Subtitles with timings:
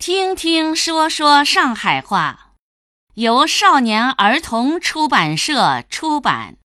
[0.00, 2.54] 听听说说上海话，
[3.16, 6.56] 由少年儿童出版社出版。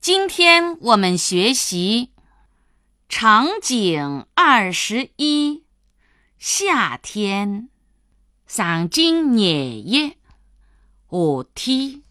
[0.00, 2.10] 今天我们学习
[3.08, 5.62] 场景二十一，
[6.40, 7.68] 夏天，
[8.48, 9.54] 场景廿
[9.86, 10.16] 一，
[11.08, 12.02] 夏天。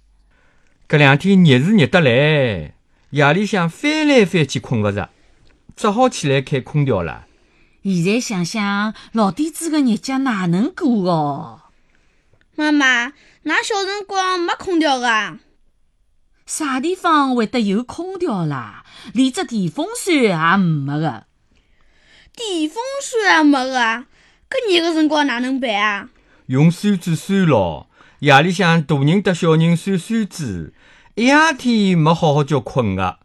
[0.87, 2.75] 搿两天热是热得来，
[3.09, 5.09] 夜里向翻来翻去困勿着，
[5.75, 7.27] 只好起来开空调了。
[7.83, 11.61] 现在想想，老底子个日脚哪能过哦？
[12.55, 15.39] 妈妈，㑚小辰光没空调个？
[16.45, 18.85] 啥地方会得有空调啦？
[19.13, 21.25] 连只电风扇也没个。
[22.35, 24.05] 电风扇也没个，
[24.47, 26.09] 搿热个辰光哪能办啊？
[26.45, 27.89] 用扇子扇咯，
[28.19, 30.75] 夜里向大人搭小人扇扇子，
[31.15, 33.20] 一夜天没好好觉困个。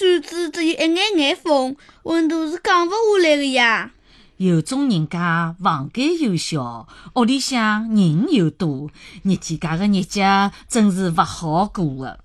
[0.00, 3.90] 扇子只有一眼眼风，温度是降勿下来的呀。
[4.38, 8.90] 有种人家房间又小，屋里向人又多，
[9.22, 12.20] 热天家个日脚真是勿好过的。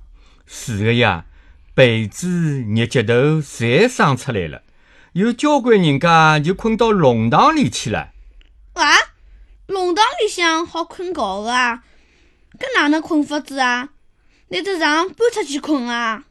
[0.45, 1.25] 是个呀，
[1.73, 4.61] 被子、日脚头侪生出来了，
[5.11, 8.13] 有交关人家就困到弄堂里去了。
[8.71, 8.85] 啊，
[9.67, 11.83] 弄堂里向好困觉的啊？
[12.57, 13.89] 搿哪能困法子啊？
[14.47, 16.23] 拿只床搬出去困啊？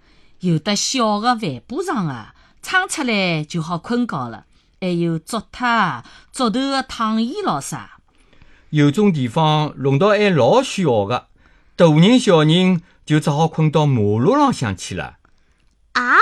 [0.44, 4.44] 有的小个帆布床啊，撑出来就好困觉了。
[4.78, 6.02] 还有竹榻、
[6.34, 7.92] 竹头个躺椅咾啥。
[8.68, 11.28] 有种地方弄到还老小个，
[11.76, 15.16] 大人小人就只好困到马路浪向去了。
[15.92, 16.16] 啊，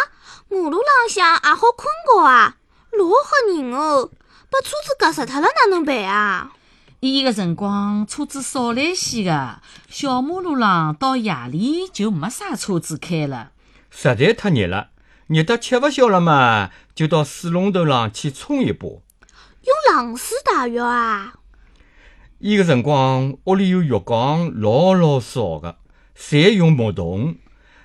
[0.49, 2.59] 马路浪向也好困觉啊？
[2.93, 4.09] 老吓人哦！
[4.49, 6.53] 把车子夹死脱了哪能办啊？
[7.01, 13.51] 伊个辰光车子少来些个，小马路浪到夜里就没啥车子开了。
[13.95, 14.89] 实在太热了，
[15.27, 18.89] 热得吃勿消了嘛，就到水龙头浪去冲一把。
[18.89, 21.35] 用冷水洗浴啊？
[22.39, 25.77] 伊个辰光屋里有浴缸，老老少个，
[26.19, 27.37] 侪用木桶。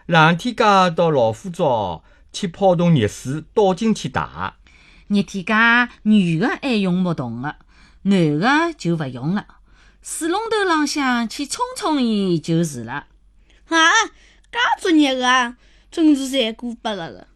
[0.05, 0.63] 冷天介
[0.95, 4.53] 到老虎灶去泡桶热水，倒进去汏。
[5.07, 7.55] 热天介女个爱用木桶个，
[8.03, 9.45] 男个就勿用了。
[10.01, 13.07] 水龙头浪向去冲冲伊就是了。
[13.67, 13.91] 啊，
[14.49, 15.55] 介作热个？
[15.91, 17.27] 真是残酷罢了了。